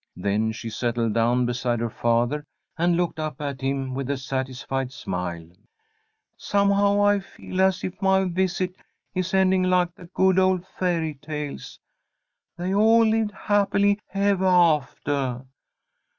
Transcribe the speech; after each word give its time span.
Then 0.15 0.51
she 0.51 0.71
settled 0.71 1.13
down 1.13 1.45
beside 1.45 1.79
her 1.79 1.91
father, 1.91 2.47
and 2.75 2.97
looked 2.97 3.19
up 3.19 3.39
at 3.39 3.61
him 3.61 3.93
with 3.93 4.09
a 4.09 4.17
satisfied 4.17 4.91
smile. 4.91 5.47
"Somehow 6.35 7.03
I 7.05 7.19
feel 7.19 7.61
as 7.61 7.83
if 7.83 8.01
my 8.01 8.23
visit 8.23 8.75
is 9.13 9.31
ending 9.31 9.61
like 9.61 9.93
the 9.93 10.05
good 10.05 10.39
old 10.39 10.65
fairy 10.65 11.13
tales 11.21 11.79
'They 12.57 12.73
all 12.73 13.05
lived 13.05 13.29
happily 13.31 13.99
evah 14.15 14.79
aftah.' 14.81 15.45